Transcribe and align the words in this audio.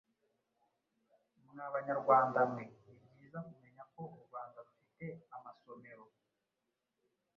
Mwa 1.51 1.65
Banyarwanda 1.73 2.39
mwe, 2.51 2.63
ni 2.83 2.93
byiza 3.15 3.39
kumenya 3.47 3.83
ko 3.93 4.01
u 4.15 4.19
Rwanda 4.25 4.57
rufite 4.67 5.05
amasomero 5.35 6.05